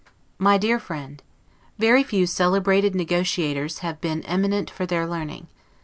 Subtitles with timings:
[0.39, 1.21] MY DEAR FRIEND:
[1.77, 5.45] Very few celebrated negotiators have been eminent for their learning.